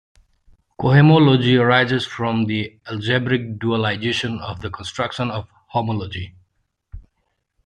Cohomology 0.79 1.59
arises 1.59 2.07
from 2.07 2.45
the 2.45 2.79
algebraic 2.87 3.59
dualization 3.59 4.41
of 4.41 4.59
the 4.61 4.71
construction 4.71 5.29
of 5.29 5.47
homology. 5.67 6.33